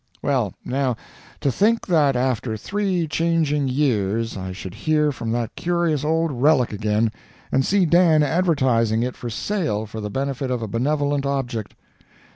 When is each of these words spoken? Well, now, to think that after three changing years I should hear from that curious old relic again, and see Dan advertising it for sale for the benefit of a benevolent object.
Well, 0.23 0.55
now, 0.65 0.95
to 1.41 1.51
think 1.51 1.85
that 1.85 2.15
after 2.15 2.57
three 2.57 3.07
changing 3.07 3.67
years 3.67 4.35
I 4.35 4.51
should 4.51 4.73
hear 4.73 5.11
from 5.11 5.31
that 5.33 5.55
curious 5.55 6.03
old 6.03 6.31
relic 6.31 6.73
again, 6.73 7.11
and 7.51 7.63
see 7.63 7.85
Dan 7.85 8.23
advertising 8.23 9.03
it 9.03 9.15
for 9.15 9.29
sale 9.29 9.85
for 9.85 10.01
the 10.01 10.09
benefit 10.09 10.49
of 10.49 10.63
a 10.63 10.67
benevolent 10.67 11.27
object. 11.27 11.75